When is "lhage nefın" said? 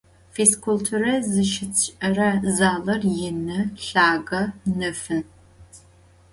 3.85-5.23